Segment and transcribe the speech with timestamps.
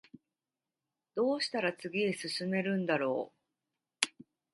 [1.13, 3.31] どうしたら次へ進めるんだろ
[4.03, 4.19] う